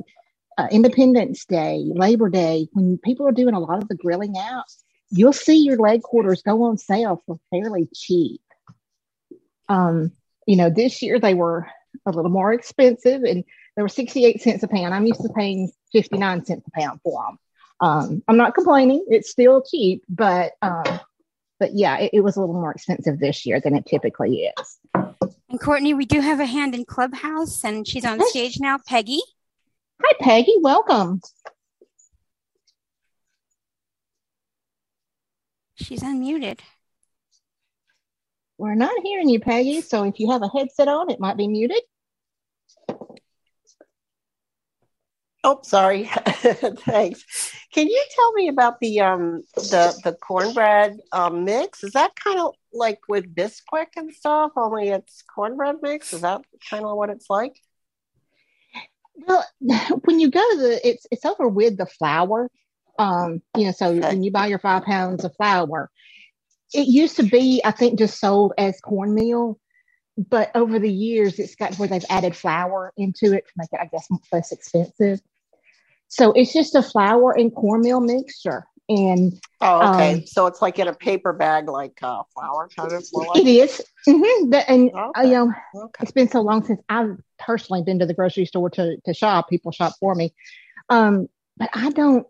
[0.57, 4.65] uh, Independence Day, Labor Day, when people are doing a lot of the grilling out,
[5.10, 8.41] you'll see your leg quarters go on sale for fairly cheap.
[9.69, 10.12] Um,
[10.47, 11.67] you know, this year they were
[12.05, 13.43] a little more expensive and
[13.75, 14.93] they were 68 cents a pound.
[14.93, 17.39] I'm used to paying 59 cents a pound for them.
[17.79, 19.05] Um, I'm not complaining.
[19.10, 20.99] It's still cheap, but um,
[21.60, 24.77] but yeah, it, it was a little more expensive this year than it typically is.
[25.51, 28.77] And Courtney, we do have a hand in Clubhouse, and she's on stage now.
[28.87, 29.19] Peggy.
[30.01, 30.53] Hi, Peggy.
[30.61, 31.19] Welcome.
[35.75, 36.59] She's unmuted.
[38.57, 39.81] We're not hearing you, Peggy.
[39.81, 41.81] So if you have a headset on, it might be muted.
[45.43, 46.04] Oh, sorry.
[46.06, 47.25] Thanks.
[47.73, 51.84] Can you tell me about the um the the cornbread um, mix?
[51.84, 54.51] Is that kind of like with Bisquick and stuff?
[54.56, 56.13] Only it's cornbread mix.
[56.13, 57.60] Is that kind of what it's like?
[59.15, 59.43] Well,
[60.04, 62.49] when you go to the, it's it's over with the flour.
[62.99, 63.99] Um, you know, so okay.
[63.99, 65.89] when you buy your five pounds of flour,
[66.71, 69.58] it used to be, I think, just sold as cornmeal
[70.17, 73.80] but over the years it's got where they've added flour into it to make it
[73.82, 75.21] i guess less expensive
[76.12, 78.65] so it's just a flour and cornmeal mixture.
[78.89, 80.15] And oh, okay.
[80.15, 83.06] Um, so it's like in a paper bag, like uh, flour kind of.
[83.13, 83.38] Like?
[83.38, 83.82] It is.
[84.06, 84.54] Mm-hmm.
[84.67, 85.00] and okay.
[85.15, 86.04] uh, you know, okay.
[86.04, 89.47] it's been so long since I've personally been to the grocery store to to shop.
[89.47, 90.34] People shop for me,
[90.89, 92.28] um, but I don't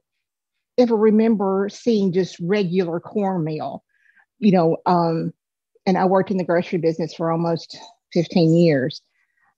[0.77, 3.83] ever remember seeing just regular cornmeal.
[4.37, 5.33] You know, um,
[5.87, 7.79] and I worked in the grocery business for almost
[8.13, 9.01] 15 years.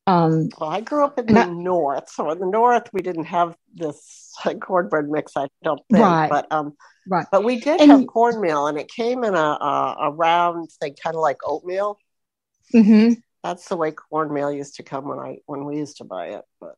[0.06, 3.26] Um, well, I grew up in the I, north, so in the north we didn't
[3.26, 5.34] have this cornbread mix.
[5.38, 6.74] I don't think, right, but um,
[7.08, 7.26] right.
[7.32, 10.96] But we did and, have cornmeal, and it came in a a, a round thing,
[11.02, 11.98] kind of like oatmeal.
[12.74, 13.14] Mm-hmm.
[13.44, 16.44] That's the way cornmeal used to come when I when we used to buy it.
[16.60, 16.76] But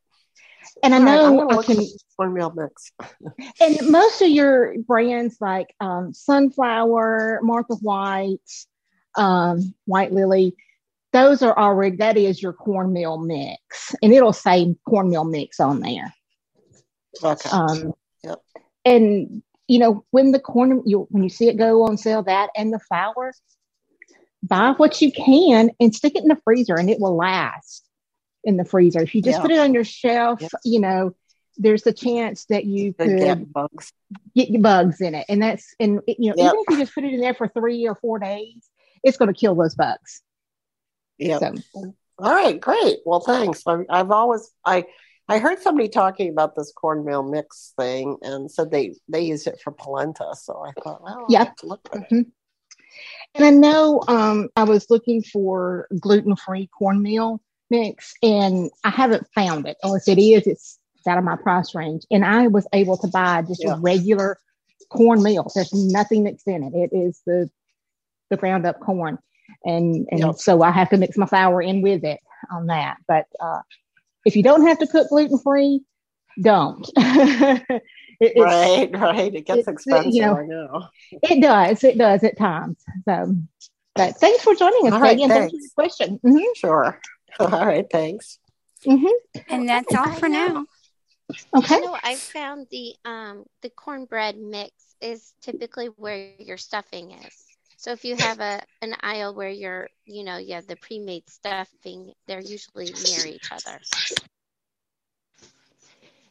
[0.84, 1.84] and I know right, I can
[2.18, 2.92] cornmeal mix.
[3.60, 8.40] and most of your brands like um, Sunflower, Martha White,
[9.16, 10.56] um, White Lily,
[11.16, 16.14] those are already that is your cornmeal mix and it'll say cornmeal mix on there.
[17.24, 17.50] Okay.
[17.50, 18.40] Um, yep.
[18.84, 22.50] and you know when the corn you when you see it go on sale that
[22.58, 23.34] and the flour
[24.44, 27.88] buy what you can and stick it in the freezer and it will last
[28.44, 29.00] in the freezer.
[29.00, 30.52] If you just put it on your shelf yep.
[30.66, 31.16] you know
[31.58, 33.94] there's a chance that you could get bugs.
[34.36, 35.26] get bugs in it.
[35.30, 36.54] And that's and you know yep.
[36.54, 38.70] even if you just put it in there for three or four days
[39.02, 40.22] it's going to kill those bugs
[41.18, 41.40] yeah.
[41.40, 41.96] So.
[42.18, 43.00] All right, great.
[43.06, 43.64] Well, thanks.
[43.68, 44.86] I, I've always I
[45.28, 49.60] I heard somebody talking about this cornmeal mix thing and said they they use it
[49.64, 50.34] for polenta.
[50.36, 51.52] So I thought, well, yeah.
[51.64, 52.22] Mm-hmm.
[53.34, 59.28] And I know um, I was looking for gluten free cornmeal mix, and I haven't
[59.34, 59.78] found it.
[59.84, 62.04] Unless it is, it's out of my price range.
[62.10, 63.74] And I was able to buy just yeah.
[63.74, 64.38] a regular
[64.90, 65.52] cornmeal.
[65.54, 66.74] There's nothing mixed in it.
[66.74, 67.50] It is the
[68.30, 69.20] the ground up corn
[69.66, 70.36] and and yep.
[70.36, 72.20] so I have to mix my flour in with it
[72.52, 72.98] on that.
[73.08, 73.62] But uh,
[74.26, 75.82] if you don't have to cook gluten free,
[76.42, 76.90] don't.
[76.96, 79.34] it, right, right.
[79.34, 80.14] It gets expensive.
[80.14, 80.88] You know, I know.
[81.12, 81.84] It does.
[81.84, 82.78] It does at times.
[83.08, 83.36] So,
[83.96, 86.20] but thanks for joining us, all right, Peggy, and thanks for your question.
[86.26, 86.46] Mm-hmm.
[86.56, 87.00] Sure.
[87.40, 87.86] All right.
[87.92, 88.40] Thanks.
[88.86, 89.40] Mm-hmm.
[89.50, 90.66] And that's all for now.
[91.54, 91.76] Okay.
[91.76, 97.45] You know, I found the um the cornbread mix is typically where your stuffing is.
[97.78, 101.30] So if you have a an aisle where you're, you know, you have the pre-made
[101.30, 103.80] stuffing, they're usually near each other.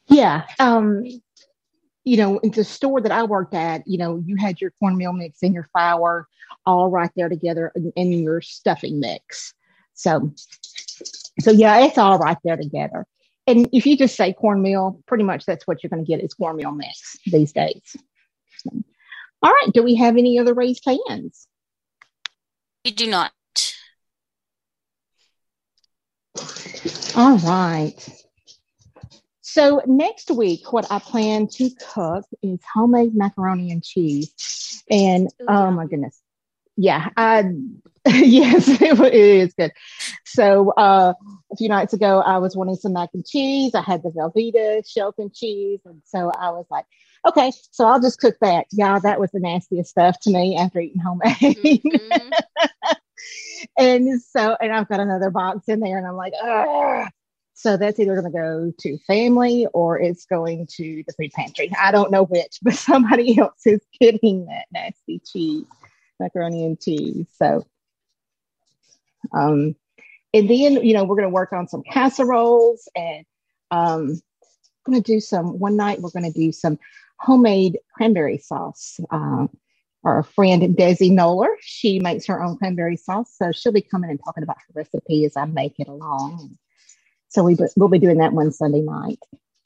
[0.06, 0.44] Yeah.
[0.58, 1.04] Um,
[2.04, 5.12] you know, in the store that I worked at, you know, you had your cornmeal
[5.12, 6.28] mix and your flour
[6.66, 9.54] all right there together in, your stuffing mix.
[9.94, 10.32] So,
[11.40, 13.06] so yeah, it's all right there together.
[13.46, 16.34] and if you just say cornmeal, pretty much that's what you're going to get is
[16.34, 17.96] cornmeal mix these days.
[19.44, 19.70] All right.
[19.74, 21.46] Do we have any other raised hands?
[22.82, 23.30] We do not.
[27.14, 27.94] All right.
[29.42, 34.82] So next week, what I plan to cook is homemade macaroni and cheese.
[34.90, 36.18] And oh my goodness,
[36.78, 37.44] yeah, I
[38.06, 39.72] yes, it is good.
[40.24, 41.12] So uh,
[41.52, 43.74] a few nights ago, I was wanting some mac and cheese.
[43.74, 44.82] I had the Velveeta
[45.18, 46.86] and cheese, and so I was like,
[47.26, 48.66] okay, so I'll just cook that.
[48.70, 51.36] Yeah, that was the nastiest stuff to me after eating homemade.
[51.36, 52.32] Mm-hmm.
[53.78, 57.08] and so, and I've got another box in there, and I'm like, Ugh.
[57.54, 61.70] so that's either going to go to family or it's going to the food pantry.
[61.80, 65.66] I don't know which, but somebody else is getting that nasty cheese,
[66.20, 67.26] macaroni and cheese.
[67.38, 67.66] So,
[69.32, 69.74] um,
[70.34, 73.24] and then you know we're going to work on some casseroles and
[73.70, 74.20] um,
[74.86, 76.78] I'm going to do some one night we're going to do some
[77.18, 79.46] homemade cranberry sauce uh,
[80.04, 84.20] our friend desi noller she makes her own cranberry sauce so she'll be coming and
[84.24, 86.56] talking about her recipe as i make it along
[87.28, 89.18] so we, we'll be doing that one sunday night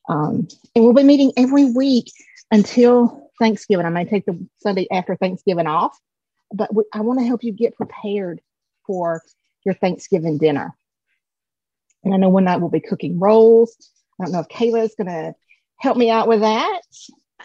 [0.09, 2.11] um, and we'll be meeting every week
[2.51, 5.99] until thanksgiving i may take the sunday after thanksgiving off
[6.53, 8.40] but we, i want to help you get prepared
[8.86, 9.22] for
[9.64, 10.74] your Thanksgiving dinner.
[12.03, 13.76] And I know one night we'll be cooking rolls.
[14.20, 15.34] I don't know if Kayla is going to
[15.76, 16.80] help me out with that.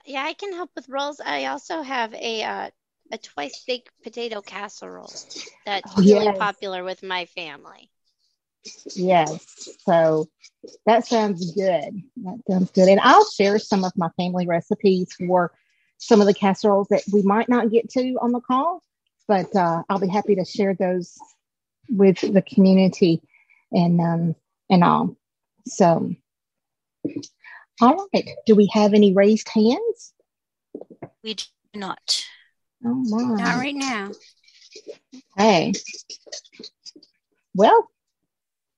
[0.06, 1.22] Yeah, I can help with rolls.
[1.24, 2.70] I also have a uh,
[3.12, 5.14] a twice baked potato casserole
[5.66, 7.90] that's oh, really popular with my family.
[8.96, 9.70] Yes.
[9.86, 10.28] So
[10.86, 12.02] that sounds good.
[12.24, 12.88] That sounds good.
[12.88, 15.52] And I'll share some of my family recipes for
[15.98, 18.82] some of the casseroles that we might not get to on the call,
[19.28, 21.18] but uh, I'll be happy to share those
[21.90, 23.22] with the community
[23.72, 24.36] and um,
[24.70, 25.16] and all.
[25.66, 26.14] So,
[27.82, 28.30] all right.
[28.46, 30.14] Do we have any raised hands?
[31.24, 31.44] We do
[31.74, 32.24] not.
[32.86, 33.44] Oh my!
[33.44, 34.12] Not right now.
[35.38, 35.74] Hey.
[37.56, 37.88] Well,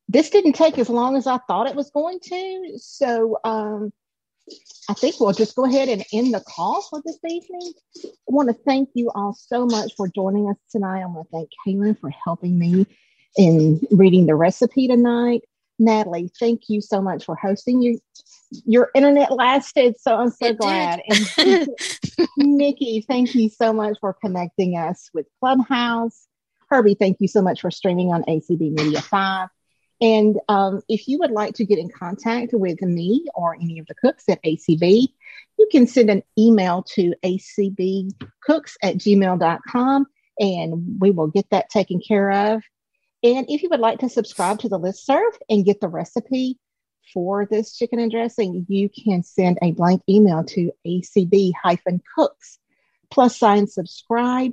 [0.08, 2.74] this didn't take as long as I thought it was going to.
[2.78, 3.92] So um,
[4.90, 7.74] I think we'll just go ahead and end the call for this evening.
[8.06, 11.02] I want to thank you all so much for joining us tonight.
[11.02, 12.86] I want to thank Kayla for helping me
[13.38, 15.44] in reading the recipe tonight.
[15.78, 17.82] Natalie, thank you so much for hosting.
[17.82, 18.00] You,
[18.66, 21.02] your internet lasted, so I'm so it glad.
[21.38, 21.68] and
[22.38, 26.28] Nikki, thank you so much for connecting us with Clubhouse.
[26.70, 29.50] Herbie, thank you so much for streaming on ACB Media 5.
[30.02, 33.88] And um, if you would like to get in contact with me or any of
[33.88, 35.08] the cooks at ACB,
[35.58, 40.08] you can send an email to acbcooks at gmail.com
[40.38, 42.64] and we will get that taken care of.
[43.24, 46.60] And if you would like to subscribe to the list serve and get the recipe
[47.14, 52.60] for this chicken and dressing, you can send a blank email to acb-cooks
[53.12, 54.52] plus sign subscribe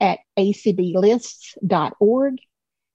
[0.00, 2.38] at acblists.org.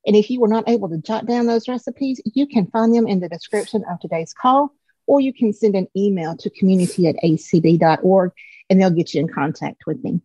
[0.08, 3.08] And if you were not able to jot down those recipes, you can find them
[3.08, 4.72] in the description of today's call,
[5.08, 8.32] or you can send an email to community at acb.org
[8.70, 10.22] and they'll get you in contact with me.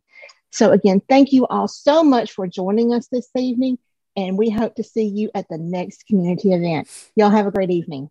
[0.50, 3.78] So, again, thank you all so much for joining us this evening,
[4.16, 6.88] and we hope to see you at the next community event.
[7.16, 8.10] Y'all have a great evening.